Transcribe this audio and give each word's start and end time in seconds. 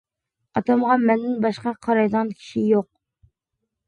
ئاتامغا 0.59 0.95
مەندىن 1.01 1.35
باشقا 1.43 1.73
قارايدىغان 1.87 2.31
كىشى 2.39 2.65
يوق. 2.71 2.89